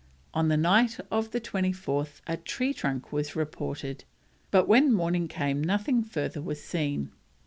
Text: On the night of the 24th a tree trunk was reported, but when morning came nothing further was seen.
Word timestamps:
On 0.33 0.47
the 0.47 0.57
night 0.57 0.99
of 1.11 1.29
the 1.29 1.39
24th 1.39 2.21
a 2.25 2.35
tree 2.35 2.73
trunk 2.73 3.11
was 3.13 3.35
reported, 3.35 4.03
but 4.49 4.67
when 4.67 4.91
morning 4.91 5.27
came 5.27 5.63
nothing 5.63 6.01
further 6.03 6.41
was 6.41 6.63
seen. 6.63 7.11